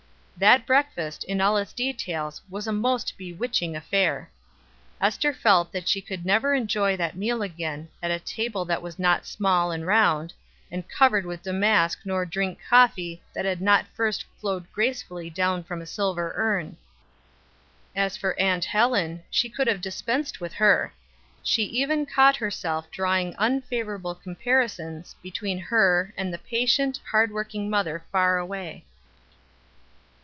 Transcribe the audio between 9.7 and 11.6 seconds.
round, and covered with